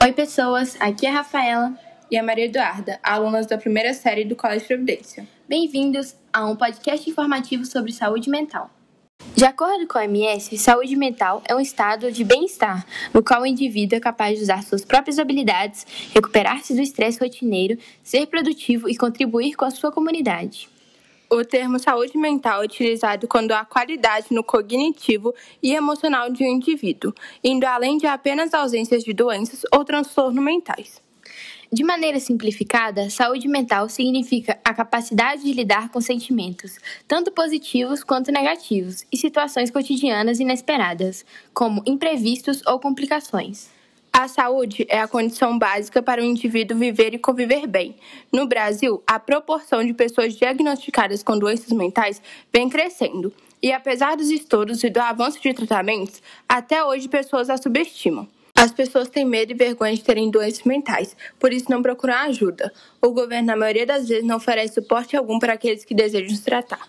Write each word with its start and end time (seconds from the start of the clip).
Oi, 0.00 0.12
pessoas! 0.12 0.76
Aqui 0.78 1.06
é 1.06 1.10
a 1.10 1.14
Rafaela 1.14 1.76
e 2.08 2.16
a 2.16 2.22
Maria 2.22 2.44
Eduarda, 2.44 3.00
alunas 3.02 3.46
da 3.46 3.58
primeira 3.58 3.92
série 3.92 4.24
do 4.24 4.36
Colégio 4.36 4.68
Providência. 4.68 5.26
Bem-vindos 5.48 6.14
a 6.32 6.46
um 6.46 6.54
podcast 6.54 7.10
informativo 7.10 7.64
sobre 7.64 7.92
saúde 7.92 8.30
mental. 8.30 8.70
De 9.34 9.44
acordo 9.44 9.88
com 9.88 9.98
a 9.98 10.02
OMS, 10.02 10.56
saúde 10.56 10.94
mental 10.94 11.42
é 11.48 11.54
um 11.54 11.60
estado 11.60 12.12
de 12.12 12.22
bem-estar, 12.22 12.86
no 13.12 13.24
qual 13.24 13.42
o 13.42 13.46
indivíduo 13.46 13.96
é 13.96 14.00
capaz 14.00 14.38
de 14.38 14.44
usar 14.44 14.62
suas 14.62 14.84
próprias 14.84 15.18
habilidades, 15.18 15.84
recuperar-se 16.14 16.74
do 16.74 16.80
estresse 16.80 17.18
rotineiro, 17.18 17.76
ser 18.00 18.26
produtivo 18.26 18.88
e 18.88 18.96
contribuir 18.96 19.56
com 19.56 19.64
a 19.64 19.70
sua 19.70 19.90
comunidade. 19.90 20.68
O 21.30 21.44
termo 21.44 21.78
saúde 21.78 22.16
mental 22.16 22.62
é 22.62 22.64
utilizado 22.64 23.28
quando 23.28 23.52
há 23.52 23.62
qualidade 23.62 24.28
no 24.30 24.42
cognitivo 24.42 25.34
e 25.62 25.74
emocional 25.74 26.30
de 26.30 26.42
um 26.42 26.46
indivíduo, 26.46 27.12
indo 27.44 27.66
além 27.66 27.98
de 27.98 28.06
apenas 28.06 28.54
ausências 28.54 29.04
de 29.04 29.12
doenças 29.12 29.60
ou 29.70 29.84
transtornos 29.84 30.42
mentais. 30.42 31.02
De 31.70 31.84
maneira 31.84 32.18
simplificada, 32.18 33.10
saúde 33.10 33.46
mental 33.46 33.90
significa 33.90 34.58
a 34.64 34.72
capacidade 34.72 35.42
de 35.42 35.52
lidar 35.52 35.90
com 35.90 36.00
sentimentos, 36.00 36.78
tanto 37.06 37.30
positivos 37.30 38.02
quanto 38.02 38.32
negativos, 38.32 39.04
e 39.12 39.16
situações 39.18 39.70
cotidianas 39.70 40.40
inesperadas, 40.40 41.26
como 41.52 41.82
imprevistos 41.84 42.62
ou 42.66 42.80
complicações. 42.80 43.77
A 44.12 44.26
saúde 44.26 44.86
é 44.88 45.00
a 45.00 45.08
condição 45.08 45.58
básica 45.58 46.02
para 46.02 46.20
o 46.20 46.24
indivíduo 46.24 46.76
viver 46.76 47.14
e 47.14 47.18
conviver 47.18 47.66
bem. 47.66 47.94
No 48.32 48.46
Brasil, 48.46 49.02
a 49.06 49.18
proporção 49.18 49.84
de 49.84 49.94
pessoas 49.94 50.34
diagnosticadas 50.34 51.22
com 51.22 51.38
doenças 51.38 51.70
mentais 51.70 52.20
vem 52.52 52.68
crescendo. 52.68 53.32
E 53.62 53.72
apesar 53.72 54.16
dos 54.16 54.30
estudos 54.30 54.82
e 54.82 54.90
do 54.90 55.00
avanço 55.00 55.40
de 55.40 55.52
tratamentos, 55.52 56.22
até 56.48 56.84
hoje 56.84 57.08
pessoas 57.08 57.50
a 57.50 57.56
subestimam. 57.56 58.28
As 58.56 58.72
pessoas 58.72 59.08
têm 59.08 59.24
medo 59.24 59.52
e 59.52 59.54
vergonha 59.54 59.94
de 59.94 60.02
terem 60.02 60.30
doenças 60.30 60.64
mentais, 60.64 61.16
por 61.38 61.52
isso 61.52 61.70
não 61.70 61.80
procuram 61.80 62.14
ajuda. 62.14 62.72
O 63.00 63.10
governo, 63.10 63.46
na 63.46 63.56
maioria 63.56 63.86
das 63.86 64.08
vezes, 64.08 64.24
não 64.24 64.36
oferece 64.36 64.74
suporte 64.74 65.16
algum 65.16 65.38
para 65.38 65.52
aqueles 65.52 65.84
que 65.84 65.94
desejam 65.94 66.34
se 66.34 66.42
tratar. 66.42 66.88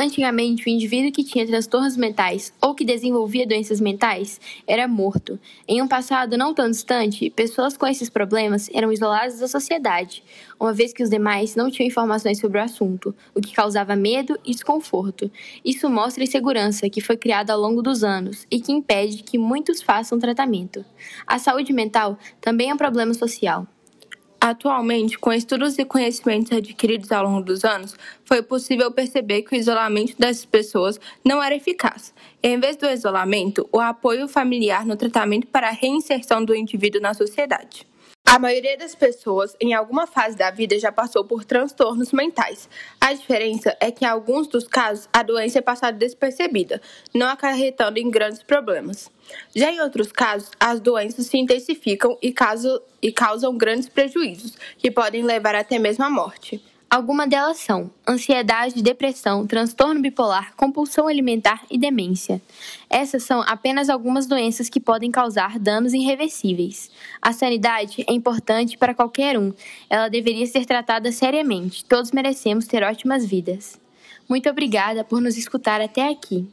Antigamente, 0.00 0.64
o 0.64 0.70
indivíduo 0.70 1.10
que 1.10 1.24
tinha 1.24 1.44
transtornos 1.44 1.96
mentais 1.96 2.52
ou 2.62 2.72
que 2.72 2.84
desenvolvia 2.84 3.44
doenças 3.44 3.80
mentais 3.80 4.40
era 4.64 4.86
morto. 4.86 5.40
Em 5.66 5.82
um 5.82 5.88
passado 5.88 6.38
não 6.38 6.54
tão 6.54 6.70
distante, 6.70 7.28
pessoas 7.30 7.76
com 7.76 7.84
esses 7.84 8.08
problemas 8.08 8.70
eram 8.72 8.92
isoladas 8.92 9.40
da 9.40 9.48
sociedade, 9.48 10.22
uma 10.58 10.72
vez 10.72 10.92
que 10.92 11.02
os 11.02 11.10
demais 11.10 11.56
não 11.56 11.68
tinham 11.68 11.88
informações 11.88 12.38
sobre 12.38 12.60
o 12.60 12.62
assunto, 12.62 13.12
o 13.34 13.40
que 13.40 13.52
causava 13.52 13.96
medo 13.96 14.38
e 14.44 14.52
desconforto. 14.52 15.28
Isso 15.64 15.90
mostra 15.90 16.22
a 16.22 16.26
insegurança 16.26 16.88
que 16.88 17.00
foi 17.00 17.16
criada 17.16 17.52
ao 17.52 17.60
longo 17.60 17.82
dos 17.82 18.04
anos 18.04 18.46
e 18.48 18.60
que 18.60 18.70
impede 18.70 19.24
que 19.24 19.36
muitos 19.36 19.82
façam 19.82 20.16
tratamento. 20.16 20.84
A 21.26 21.40
saúde 21.40 21.72
mental 21.72 22.16
também 22.40 22.70
é 22.70 22.74
um 22.74 22.78
problema 22.78 23.14
social. 23.14 23.66
Atualmente, 24.48 25.18
com 25.18 25.30
estudos 25.30 25.78
e 25.78 25.84
conhecimentos 25.84 26.52
adquiridos 26.52 27.12
ao 27.12 27.22
longo 27.22 27.42
dos 27.42 27.66
anos, 27.66 27.94
foi 28.24 28.42
possível 28.42 28.90
perceber 28.90 29.42
que 29.42 29.54
o 29.54 29.58
isolamento 29.58 30.16
dessas 30.18 30.46
pessoas 30.46 30.98
não 31.22 31.42
era 31.42 31.54
eficaz. 31.54 32.14
Em 32.42 32.58
vez 32.58 32.74
do 32.74 32.88
isolamento, 32.88 33.68
o 33.70 33.78
apoio 33.78 34.26
familiar 34.26 34.86
no 34.86 34.96
tratamento 34.96 35.46
para 35.48 35.68
a 35.68 35.72
reinserção 35.72 36.42
do 36.42 36.56
indivíduo 36.56 36.98
na 36.98 37.12
sociedade. 37.12 37.86
A 38.30 38.38
maioria 38.38 38.76
das 38.76 38.94
pessoas, 38.94 39.56
em 39.58 39.72
alguma 39.72 40.06
fase 40.06 40.36
da 40.36 40.50
vida, 40.50 40.78
já 40.78 40.92
passou 40.92 41.24
por 41.24 41.46
transtornos 41.46 42.12
mentais. 42.12 42.68
A 43.00 43.14
diferença 43.14 43.74
é 43.80 43.90
que, 43.90 44.04
em 44.04 44.06
alguns 44.06 44.46
dos 44.46 44.68
casos, 44.68 45.08
a 45.10 45.22
doença 45.22 45.60
é 45.60 45.62
passada 45.62 45.96
despercebida, 45.96 46.78
não 47.14 47.26
acarretando 47.26 47.98
em 47.98 48.10
grandes 48.10 48.42
problemas. 48.42 49.10
Já 49.56 49.72
em 49.72 49.80
outros 49.80 50.12
casos, 50.12 50.50
as 50.60 50.78
doenças 50.78 51.24
se 51.24 51.38
intensificam 51.38 52.18
e, 52.20 52.30
causam 53.10 53.56
grandes 53.56 53.88
prejuízos, 53.88 54.58
que 54.76 54.90
podem 54.90 55.22
levar 55.22 55.54
até 55.54 55.78
mesmo 55.78 56.04
à 56.04 56.10
morte. 56.10 56.62
Algumas 56.90 57.28
delas 57.28 57.58
são 57.58 57.90
ansiedade, 58.08 58.82
depressão, 58.82 59.46
transtorno 59.46 60.00
bipolar, 60.00 60.54
compulsão 60.56 61.06
alimentar 61.06 61.62
e 61.70 61.76
demência. 61.76 62.40
Essas 62.88 63.24
são 63.24 63.42
apenas 63.42 63.90
algumas 63.90 64.26
doenças 64.26 64.70
que 64.70 64.80
podem 64.80 65.10
causar 65.10 65.58
danos 65.58 65.92
irreversíveis. 65.92 66.90
A 67.20 67.34
sanidade 67.34 68.02
é 68.08 68.12
importante 68.14 68.78
para 68.78 68.94
qualquer 68.94 69.38
um. 69.38 69.52
Ela 69.90 70.08
deveria 70.08 70.46
ser 70.46 70.64
tratada 70.64 71.12
seriamente. 71.12 71.84
Todos 71.84 72.10
merecemos 72.10 72.66
ter 72.66 72.82
ótimas 72.82 73.22
vidas. 73.22 73.78
Muito 74.26 74.48
obrigada 74.48 75.04
por 75.04 75.20
nos 75.20 75.36
escutar 75.36 75.82
até 75.82 76.08
aqui. 76.08 76.48